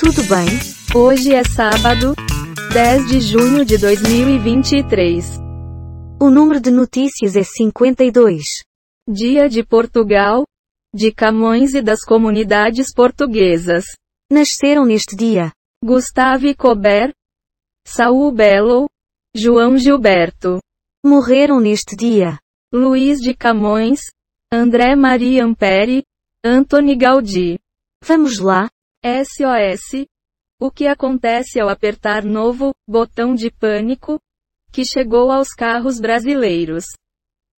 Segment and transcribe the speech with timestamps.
[0.00, 0.48] Tudo bem?
[0.96, 2.14] Hoje é sábado,
[2.72, 5.38] 10 de junho de 2023.
[6.18, 8.64] O número de notícias é 52.
[9.06, 10.44] Dia de Portugal,
[10.94, 13.84] de Camões e das comunidades portuguesas.
[14.32, 15.52] Nasceram neste dia
[15.84, 17.12] Gustave Colbert,
[17.86, 18.88] Saul Bellow,
[19.36, 20.60] João Gilberto,
[21.04, 22.38] Morreram neste dia
[22.72, 24.00] Luiz de Camões,
[24.50, 26.04] André Marie Ampere,
[26.42, 27.58] Antony Gaudí.
[28.02, 28.66] Vamos lá?
[29.04, 30.04] SOS.
[30.60, 34.20] O que acontece ao apertar novo botão de pânico
[34.70, 36.84] que chegou aos carros brasileiros?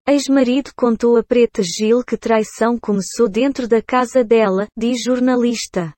[0.07, 5.93] Ex-marido contou a Preta Gil que traição começou dentro da casa dela, diz jornalista.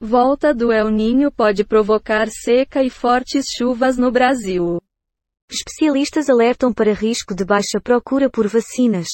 [0.00, 4.80] Volta do El Ninho pode provocar seca e fortes chuvas no Brasil.
[5.50, 9.08] Especialistas alertam para risco de baixa procura por vacinas.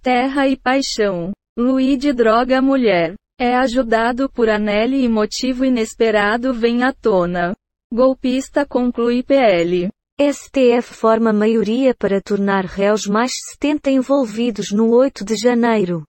[0.00, 1.32] Terra e paixão.
[1.58, 3.16] Luíde droga mulher.
[3.40, 7.54] É ajudado por Anelli e motivo inesperado vem à tona.
[7.94, 9.88] Golpista conclui PL.
[10.20, 16.02] STF forma maioria para tornar réus mais 70 envolvidos no 8 de janeiro.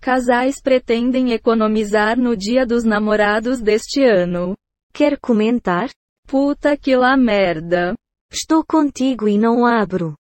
[0.00, 4.56] Casais pretendem economizar no Dia dos Namorados deste ano.
[4.92, 5.90] Quer comentar?
[6.28, 7.94] Puta que lá merda.
[8.30, 10.14] Estou contigo e não abro.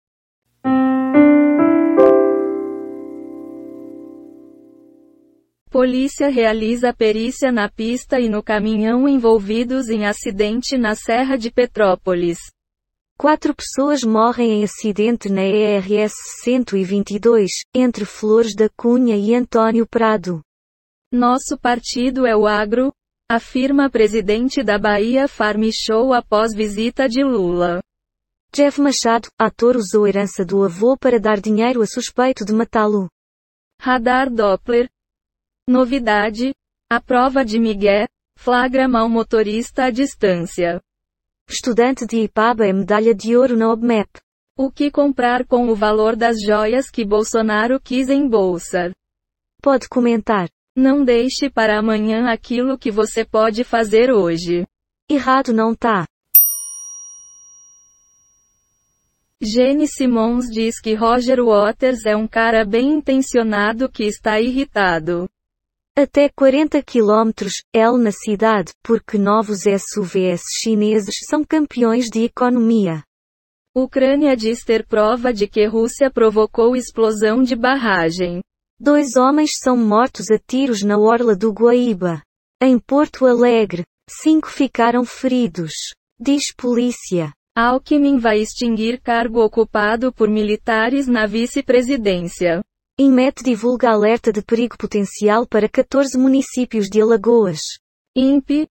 [5.69, 12.39] Polícia realiza perícia na pista e no caminhão envolvidos em acidente na Serra de Petrópolis.
[13.15, 20.41] Quatro pessoas morrem em acidente na ERS 122, entre Flores da Cunha e Antônio Prado.
[21.13, 22.91] Nosso partido é o agro,
[23.29, 27.79] afirma presidente da Bahia Farm Show após visita de Lula.
[28.51, 33.07] Jeff Machado, ator usou herança do avô para dar dinheiro a suspeito de matá-lo.
[33.79, 34.89] Radar Doppler.
[35.69, 36.51] Novidade.
[36.89, 40.81] A prova de Miguel flagra mal motorista à distância.
[41.47, 44.09] Estudante de Ipaba é medalha de ouro na OBMEP.
[44.57, 48.91] O que comprar com o valor das joias que Bolsonaro quis em bolsa?
[49.61, 50.49] Pode comentar.
[50.75, 54.65] Não deixe para amanhã aquilo que você pode fazer hoje.
[55.07, 56.07] Errado não tá.
[59.39, 65.29] Jenny Simons diz que Roger Waters é um cara bem intencionado que está irritado.
[65.97, 73.03] Até 40 km, L na cidade, porque novos SUVs chineses são campeões de economia.
[73.75, 78.41] Ucrânia diz ter prova de que Rússia provocou explosão de barragem.
[78.79, 82.21] Dois homens são mortos a tiros na orla do Guaíba.
[82.61, 85.73] Em Porto Alegre, cinco ficaram feridos.
[86.19, 87.31] Diz polícia.
[87.55, 92.61] Alckmin vai extinguir cargo ocupado por militares na vice-presidência.
[93.01, 97.61] INMET divulga alerta de perigo potencial para 14 municípios de Alagoas.
[98.13, 98.67] INPE.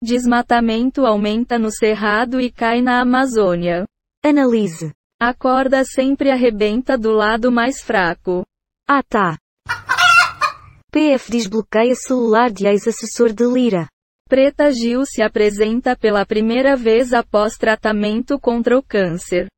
[0.00, 3.84] Desmatamento aumenta no Cerrado e cai na Amazônia.
[4.24, 4.92] Analise.
[5.20, 8.46] A corda sempre arrebenta do lado mais fraco.
[8.88, 9.36] Ah tá.
[10.92, 13.88] PF desbloqueia celular de ex-assessor de Lira.
[14.28, 19.48] Preta Gil se apresenta pela primeira vez após tratamento contra o câncer.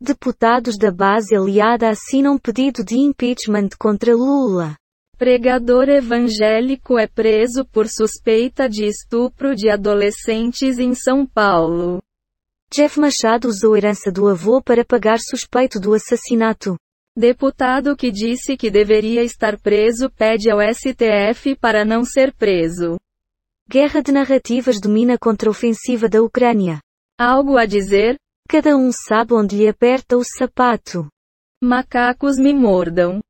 [0.00, 4.76] Deputados da base aliada assinam pedido de impeachment contra Lula.
[5.16, 12.02] Pregador evangélico é preso por suspeita de estupro de adolescentes em São Paulo.
[12.70, 16.76] Jeff Machado usou herança do avô para pagar suspeito do assassinato.
[17.16, 22.98] Deputado que disse que deveria estar preso pede ao STF para não ser preso.
[23.66, 26.80] Guerra de narrativas domina contra-ofensiva da Ucrânia.
[27.18, 28.18] Algo a dizer?
[28.48, 31.08] Cada um sabe onde lhe aperta o sapato.
[31.60, 33.20] Macacos me mordam.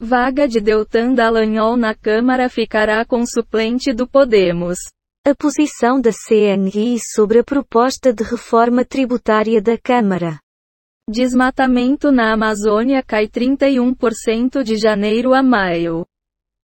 [0.00, 4.78] Vaga de Deltan Dallagnol na Câmara ficará com suplente do Podemos.
[5.26, 10.38] A posição da CNI sobre a proposta de reforma tributária da Câmara.
[11.10, 16.06] Desmatamento na Amazônia cai 31% de janeiro a maio.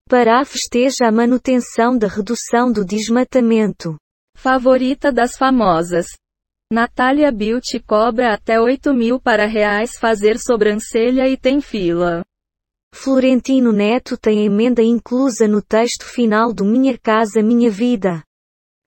[0.08, 3.98] Pará festeja a manutenção da redução do desmatamento.
[4.40, 6.06] Favorita das famosas.
[6.72, 12.24] Natália Beauty cobra até 8 mil para reais fazer sobrancelha e tem fila.
[12.94, 18.24] Florentino Neto tem emenda inclusa no texto final do Minha Casa Minha Vida.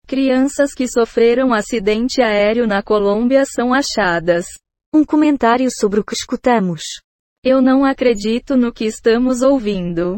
[0.07, 4.45] Crianças que sofreram acidente aéreo na Colômbia são achadas.
[4.95, 6.83] Um comentário sobre o que escutamos.
[7.43, 10.15] Eu não acredito no que estamos ouvindo.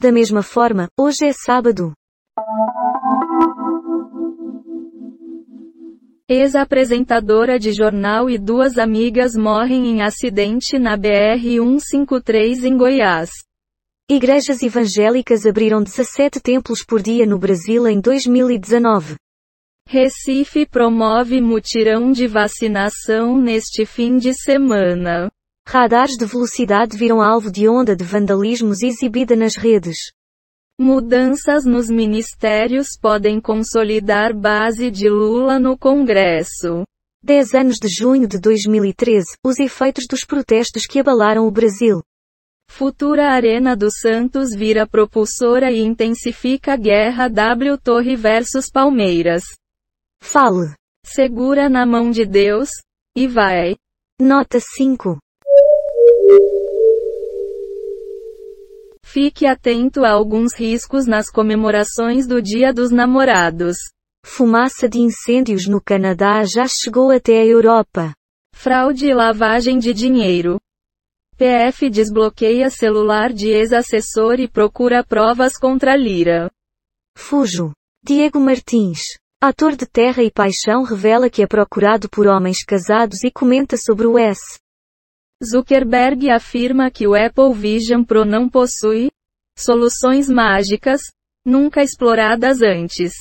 [0.00, 1.92] Da mesma forma, hoje é sábado.
[6.28, 13.30] Ex-apresentadora de jornal e duas amigas morrem em acidente na BR-153 em Goiás.
[14.10, 19.14] Igrejas evangélicas abriram 17 templos por dia no Brasil em 2019.
[19.88, 25.30] Recife promove mutirão de vacinação neste fim de semana.
[25.64, 29.96] Radares de velocidade viram alvo de onda de vandalismos exibida nas redes.
[30.78, 36.84] Mudanças nos ministérios podem consolidar base de Lula no Congresso.
[37.22, 42.02] 10 anos de junho de 2013, os efeitos dos protestos que abalaram o Brasil.
[42.68, 49.44] Futura Arena do Santos vira propulsora e intensifica a guerra W Torre versus Palmeiras.
[50.22, 50.74] Fale.
[51.06, 52.68] Segura na mão de Deus,
[53.16, 53.76] e vai.
[54.20, 55.18] Nota 5.
[59.08, 63.76] Fique atento a alguns riscos nas comemorações do Dia dos Namorados.
[64.24, 68.12] Fumaça de incêndios no Canadá já chegou até a Europa.
[68.52, 70.58] Fraude e lavagem de dinheiro.
[71.38, 76.50] PF desbloqueia celular de ex-assessor e procura provas contra Lira.
[77.16, 77.72] Fujo.
[78.04, 79.02] Diego Martins.
[79.40, 84.06] Ator de Terra e Paixão revela que é procurado por homens casados e comenta sobre
[84.08, 84.58] o S.
[85.44, 89.10] Zuckerberg afirma que o Apple Vision Pro não possui
[89.58, 91.00] soluções mágicas,
[91.44, 93.12] nunca exploradas antes.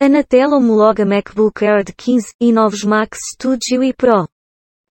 [0.00, 4.26] Anatel homologa MacBook Air de 15 e novos Mac Studio e Pro.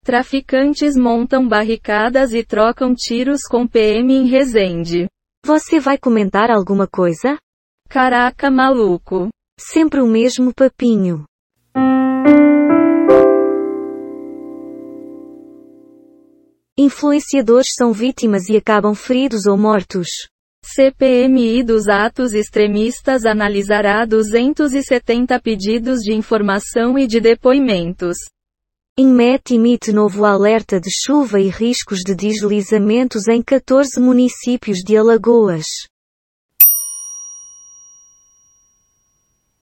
[0.03, 5.07] Traficantes montam barricadas e trocam tiros com PM em Resende.
[5.45, 7.37] Você vai comentar alguma coisa?
[7.89, 9.29] Caraca maluco.
[9.59, 11.25] Sempre o mesmo papinho.
[16.83, 20.07] Influenciadores são vítimas e acabam feridos ou mortos.
[20.65, 28.17] CPMI dos atos extremistas analisará 270 pedidos de informação e de depoimentos.
[28.97, 35.67] INMET emite novo alerta de chuva e riscos de deslizamentos em 14 municípios de Alagoas.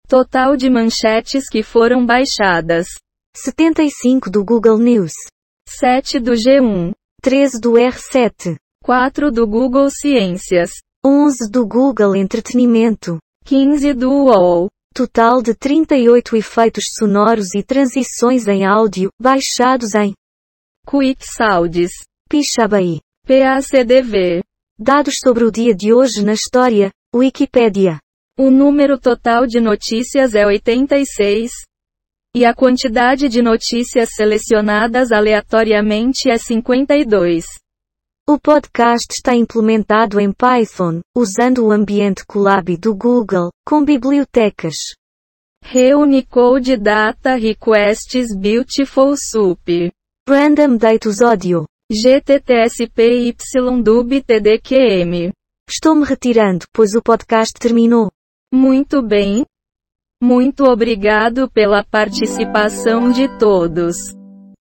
[0.08, 2.88] Total de manchetes que foram baixadas:
[3.36, 5.12] 75 do Google News,
[5.68, 10.72] 7 do G1, 13 do R7, 4 do Google Ciências,
[11.06, 14.70] 11 do Google Entretenimento, 15 do UOL.
[14.94, 20.14] Total de 38 efeitos sonoros e transições em áudio, baixados em
[20.88, 21.92] Quick Sounds,
[22.28, 23.00] Pixabay.
[23.28, 24.42] PACDV.
[24.80, 28.00] Dados sobre o dia de hoje na história, Wikipédia.
[28.38, 31.52] O número total de notícias é 86.
[32.36, 37.46] E a quantidade de notícias selecionadas aleatoriamente é 52.
[38.30, 44.76] O podcast está implementado em Python, usando o ambiente Colab do Google, com bibliotecas.
[45.64, 49.92] Reunicode Data Requests Beautiful Soup.
[50.28, 51.66] Random Datus Audio.
[51.92, 53.34] GTTSPY
[54.24, 55.32] TDQM.
[55.68, 58.12] Estou me retirando, pois o podcast terminou.
[58.54, 59.44] Muito bem.
[60.22, 64.19] Muito obrigado pela participação de todos.